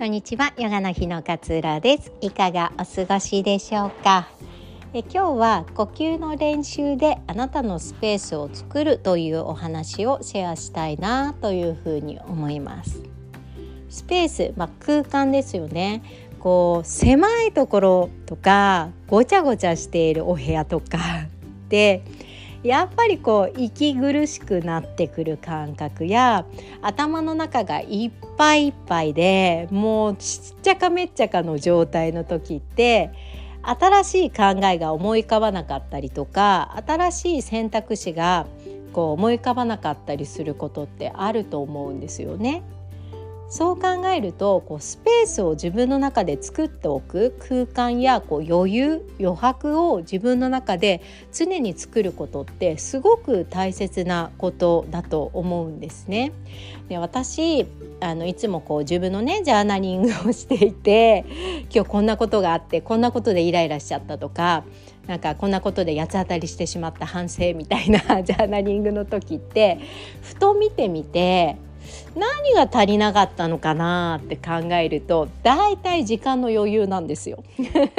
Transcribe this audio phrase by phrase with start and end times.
[0.00, 2.10] こんにちは、ヨガの日の勝浦です。
[2.22, 4.30] いかがお過ごしでしょうか？
[4.94, 13.02] え今日は呼吸の練習であなたのスペースを作るというお話をシェアしたいなというふうに思います。
[13.90, 16.02] スペース、まあ、空間ですよね。
[16.38, 20.98] こう狭いところとかごちゃごちゃしているお部屋とか
[21.68, 22.02] で
[22.62, 26.44] やっぱりこう息苦しくなってくる感覚や
[26.82, 33.10] 頭の中がいっぱいいっぱいでもうちっちゃかめっちゃかの状態の時って
[33.62, 38.46] 新しい考えが思い浮かばなかったりとか新しい選択肢が
[38.92, 42.62] こう思い浮かばなかったりすることってあると思うんですよね。
[43.50, 56.32] そう考えるとこうスペースを自分の中で作っておく空間やこう余裕余白を自分の中で常に作ることってすごく大切なことだと思うんですね。
[56.88, 57.66] で私
[58.00, 61.24] あのいつもこう自分のねジャーナリングをしていて
[61.74, 64.64] 今日こんなことがあってこんなことでイライラしちゃったとか
[65.08, 69.80] なんかこんなことで八つ当たりしてしまった反省みたいな ジャーナリングの時って
[70.22, 71.56] ふと見てみて
[72.14, 77.44] 何が足りなかったのかなって考えるとだいたい時間の余裕なんですよ。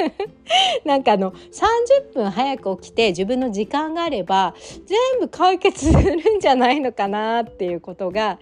[0.84, 4.54] なんかあの30分早く起きて自分の時間があれば
[4.86, 8.38] 全部解決するんじゃないのかなっていうことが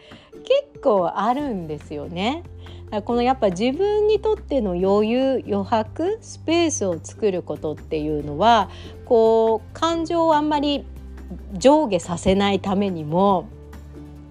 [0.72, 2.42] 結構あるんですよね。
[3.04, 8.68] このやっぱ自分にとっての余裕余白スペースを作ることっていうのは
[9.04, 10.84] こう感情をあんまり
[11.56, 13.46] 上下させないためにも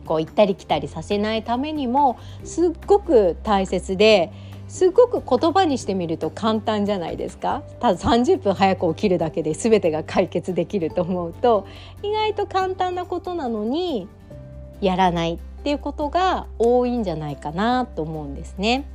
[0.10, 4.32] こう行ったり来たりさせないためにもすっごく大切で
[4.68, 7.62] すっごく言葉にしてみると簡単じゃないですか。
[7.80, 11.68] ただ30分早く起きるだけで全てが解決できると思うと
[12.02, 14.08] 意外と簡単なことなのに
[14.82, 18.86] やらないっていうことが多いんじゃないかなと思うんですね。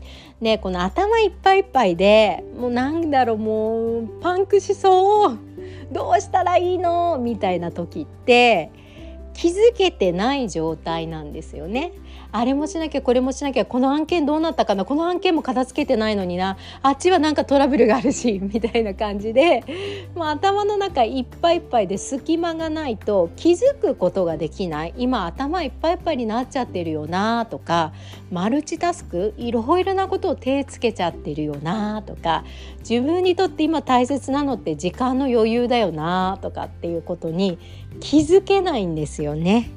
[0.43, 5.39] でこの頭いっぱいいっぱいでもうなんだろうもうパンクしそう。
[5.93, 7.19] どうしたらいいの？
[7.19, 8.73] みたいな時って
[9.35, 11.93] 気づけてない状態なんですよね。
[12.33, 14.85] あれもしなきゃこれもしなきゃこの案件どうなったかな？
[14.85, 16.57] この案件も片付けてないのにな。
[16.83, 19.63] あっちはなんかトラブルがあるし みたいな感じで、
[20.15, 24.95] まあ、頭の中いっぱいいっぱいで隙間がないと気づくことができない。
[24.97, 27.93] 今頭いっぱいいっぱいになっちゃってるよなとか
[28.31, 32.45] マルチタスクいろいろなことを手つけちゃってるよなとか
[32.89, 37.59] 自分にとって今大切なのって時間の余裕だよなとかっていうことに
[38.01, 39.71] 気づけないんですよね。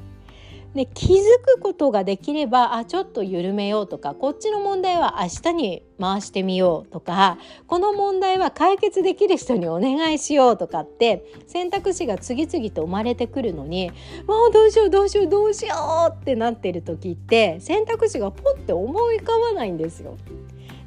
[0.74, 13.90] で気づくことができればあちょっと緩めようとかこっちの問題は明日に回してみようとかこの問題は解決できる人にお願いしようとかって選択肢が次々と生まれてくるのに
[14.26, 15.74] もうどうしようどうしようどうしよ
[16.10, 20.16] うってなってる時って選択肢がポッて思い浮かばないんですよ。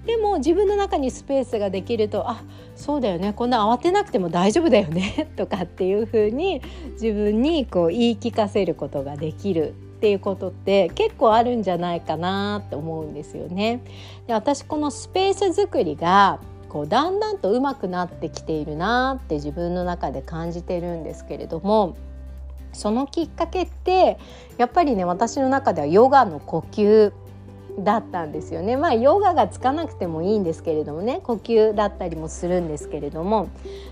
[0.05, 2.43] でも自分の中にスペースができるとあ
[2.75, 6.61] そうだよねこんな慌てなくても大丈夫だよね とかっていう風に
[6.93, 13.81] 自分にこう言い聞かせることができるっていうことって結構あるんじゃないかなって思うんですよね。
[14.25, 21.95] で私このスペース作りがこうだんだんと上手くなってきているなって自分の中で感じてるんですけれども
[22.73, 24.17] そのきっかけって
[24.57, 27.11] やっぱりね私の中ではヨガの呼吸
[27.79, 28.77] だったんですよね。
[28.77, 33.49] まあヨガがつかなくてもいいんですけれどもね呼吸だったりもするんですけれども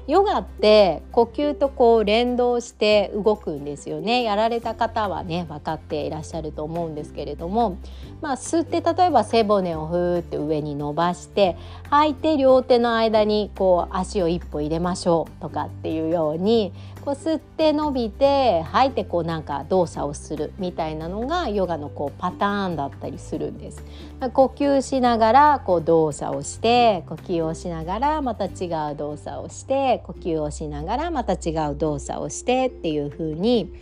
[0.08, 4.24] ヨガって呼吸とこう連動して動くんですよね。
[4.24, 7.78] やられた方はね分かっていらっしゃると思うんですけれども
[8.22, 11.58] まあ吸って例えば背骨をふーって上に伸ばして
[11.90, 23.84] 吐いて両手の間にこう足を一歩入れましょうとかっていうようにこう吸って伸びて吐いてこうなんか動作をするみたいなのがヨガのこうパターンだったりするんですです。
[24.34, 33.74] 呼吸しながらこう動作をして呼吸をしながらまた違う動作をして呼吸をしながらまた違う動作をしてっていう風に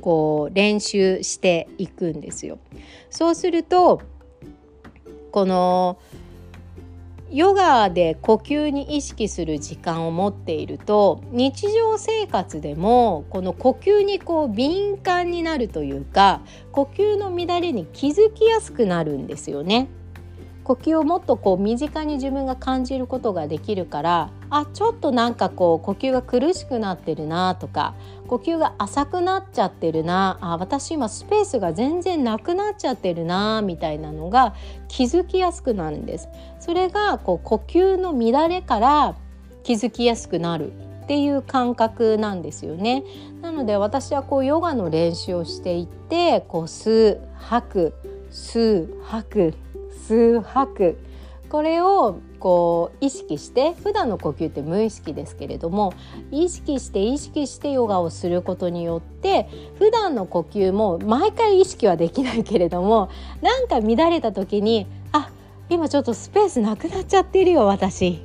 [0.00, 2.58] こう練習していくんですよ。
[3.10, 4.02] そうすると
[5.32, 5.98] この
[7.30, 16.40] ヨガで呼吸に意識する時間を持っていると日常生活でもこの呼吸にこう敏感になるというか
[16.70, 19.88] 呼吸の乱れに気づきやすくなるんですよね。
[20.62, 27.94] 呼吸をもっとこう身近に自分が感じることができるからあちょっとなんかこう呼吸が苦しくなってるなとか
[28.26, 34.54] 呼吸が浅くなっちゃってるなあ私今スペースが全然なくなっちゃってるなみたいなのが
[34.88, 36.28] 気づきやすくなるんです。
[36.60, 39.16] それがこう呼吸の乱れから
[39.62, 40.72] 気づきやすくなる
[41.04, 43.04] っていう感覚なんですよね。
[43.40, 47.94] なので私はこうヨガの練習をしていってこう吸う吐く
[48.30, 49.54] 吸う吐く
[50.08, 50.98] 吸う吐く
[51.48, 55.94] これをこう意識して普段の呼吸って無意識ですけれども
[56.30, 59.48] 意識して意識してヨガをすることによって
[59.78, 63.10] 普段の呼吸も毎回意識はできないけれども
[63.42, 65.30] なんか乱れた時にあ
[65.68, 68.22] 今ちょっとスペースなくなっちゃってるよ私。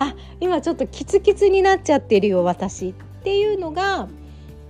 [0.00, 2.90] あ今ちょっとキツキツになっちゃってるよ私。
[2.90, 4.08] っていうのが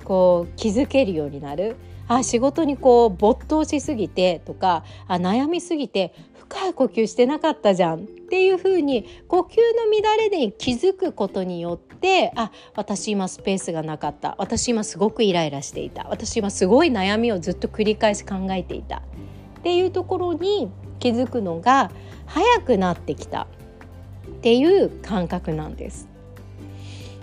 [0.05, 1.76] こう気づけるようになる。
[2.09, 6.14] あ仕事にこう没頭しすぎてとかあ悩みすぎて
[6.49, 14.35] 深い呼吸してなかったじゃんっていう風に呼吸の乱れに気づくことによってあ私今スペースがなかった。
[14.39, 16.06] 私今すごくイライラしていた。
[16.09, 18.99] 私今すごい悩みをずっと繰り返し考えていた。
[18.99, 19.00] っ
[19.62, 21.91] ていうところに気づくのが
[22.27, 26.09] 早くなってきたっていう感覚なんです。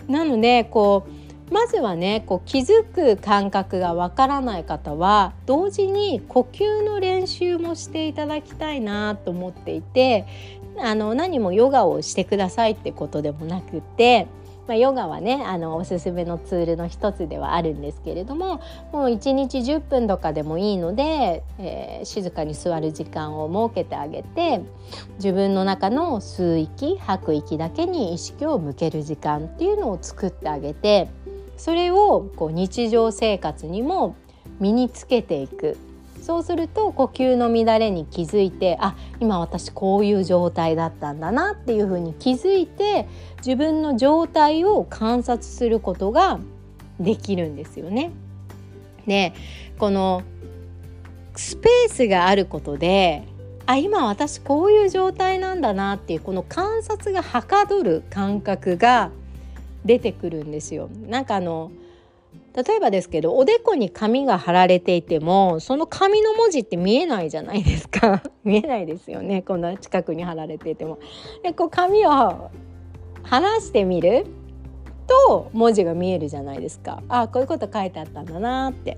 [0.08, 10.26] なのでこうまずはねこう気づく感覚がわからない方は同時に呼吸の練習もしていただきたいなと思っていて
[10.78, 14.28] あの何もヨガをしてくださいってことでもなくて。
[14.68, 24.62] まあ、ヨガはねあのおすすめのツールの一つではあるんですけれどももう1日10分とかでもいいので、えー、静かに座る時間を設けてあげて
[25.18, 31.10] 自分の中の吸う息吐く息だけに意識を向ける時間っていうのを作ってあげて
[31.58, 34.16] それをこう日常生活にも
[34.60, 35.78] 身につけていく
[36.22, 43.08] そうすると呼吸の乱れに気づいてあ今私こういう状態だったんだなっていうふうに気づいて
[43.38, 46.40] 自分の状態を観察することが
[47.00, 48.12] できるんですよね。
[49.06, 49.34] で
[49.78, 50.24] この
[51.36, 53.24] スペースがあることで
[53.68, 59.12] あ今私こういう状態なんだなっていうこの観察がはかどる感覚が
[59.86, 60.90] 出てくるんですよ。
[61.08, 61.72] なんかあの
[62.54, 71.00] 例えばですけどおでこに紙が貼られていてもその紙の文字って見えないじゃないですか 見えないですよねこんな近くに貼られていても。
[71.44, 72.50] でこう紙を
[73.24, 74.26] 離してみる
[75.08, 78.98] と文字が見えるじゃないですかあこういうこと書いてあったんだなって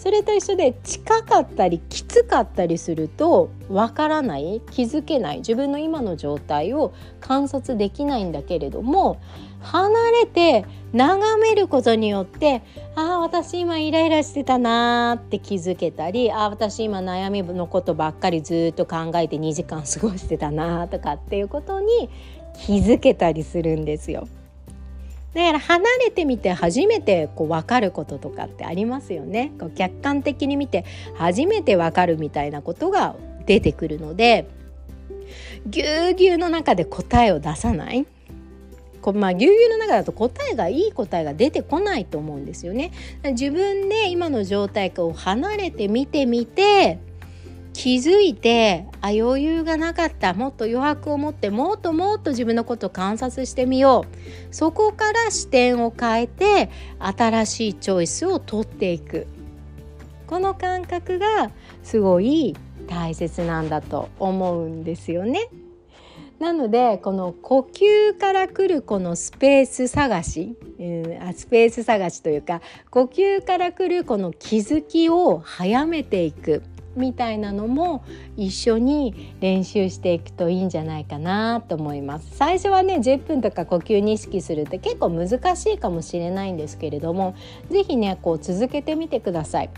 [0.00, 9.20] それと一緒で近かったりきつかったりするとわからない気づけない自分の今の状態を観察できないんだけれども
[9.60, 12.62] 離れて眺めることによって
[12.96, 22.10] ああ私今イライラしてたなーって気づけたりああ私今悩みのことばっかりずっと考えて2時間過ごしてたなとかっていうことに
[22.66, 24.26] 気づけたりするんですよ。
[25.32, 29.52] だから離れてみて初めてこう分かることとかってありますよね。
[29.60, 30.84] こう客観的に見て
[31.14, 33.14] 初めて分かるみたいなことが
[33.46, 34.48] 出てくるので
[35.66, 38.06] ぎゅうぎゅうの中で答えを出さない。
[39.00, 42.92] こまあ、ぎゅうぎゅうの中だと答えがいい答えが出てこないと思うんですよね。
[43.24, 46.98] 自分で今の状態かを離れて見てみて
[47.72, 54.04] 気づいてあ余裕がなかったもっと余白を持ってもっともっと自分のことを観察してみよ
[54.50, 59.26] うそこから視点を変えて新しいチョイスを取っていく
[60.26, 61.50] この感覚が
[61.82, 62.56] すごい
[62.86, 65.48] 大切なんだと思うんですよね。
[66.40, 76.62] なのでこの呼吸からくるこのスペース探し、うん、スペース探しというか呼吸からくるこの気づきを早めていく
[76.96, 78.04] みたいなのも
[78.36, 87.36] 一緒に練習していくといいんじゃないかなと思います最初はね10分とか呼吸に意識するって結構難しいかもしれないんですけれども
[87.70, 89.70] 是非ねこう続けてみてください。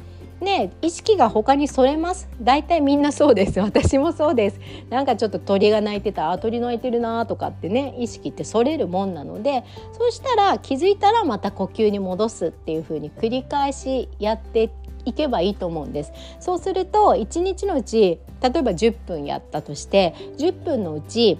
[0.43, 2.29] ね、意識が他にそれます。
[2.41, 3.59] 大体みんなそうです。
[3.61, 4.61] 私もそうです。
[4.91, 6.31] なんかちょっと鳥が鳴いてた。
[6.31, 14.71] あ鳥鳴いてるなとかってね意識ってそれるもんなのでそうしたら気づいたらまた呼吸に戻すっていう風に繰り返しやって
[15.05, 16.13] いけばいいと思うんです。
[16.41, 21.39] そうすると1日のうち例えば10分やったとして10分のうち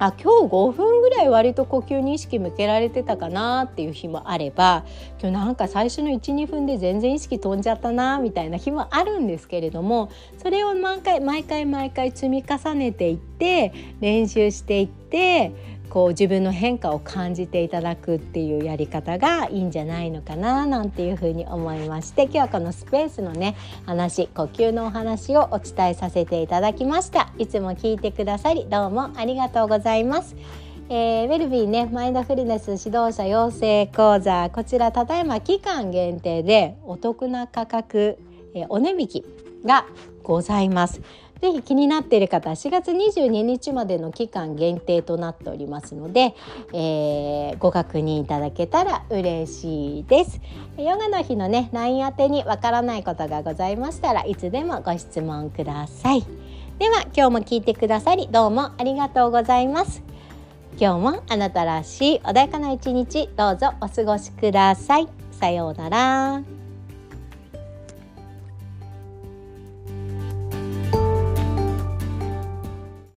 [0.00, 4.84] あ今日5分ぐらい割と呼吸に意識向けられてたかなっていう日もあれば
[5.20, 10.10] 今日なんか最初の12分で全然意識飛んじゃったなみたいな日もあるんですけれども
[10.42, 15.52] それを毎回毎回毎回積み重ねていって練習していって
[15.90, 23.56] こう自分の変化を感じていただくっていうやり方がいいんじゃないのかななんていうふうに思いまして今日はこのスペースのね
[23.86, 30.36] 話呼吸のお話をお伝えさせていただきましたいつも聞いてくださりどうもありがとうございます。
[30.92, 38.18] えー、ウェルビーねマインドフルネス指導者養成講座こちらただいま期間限定でお得な価格、
[38.56, 39.24] えー、お値引き
[39.64, 39.86] が
[40.24, 41.00] ございます。
[41.40, 46.34] ぜひ気になっている方4月22日までの期間限定となっておりますので、
[46.72, 50.40] えー、ご確認いただけたら嬉しいです。
[50.76, 56.24] ヨガの日のね LINE 宛てにわからないことがございましたらいつでもご質問ください。
[56.80, 60.02] では今日も聞いてくださりどうもありがとうございます
[60.78, 66.59] 今日もあなたらしい穏やかな一日どうぞお過ごしくださいさようなら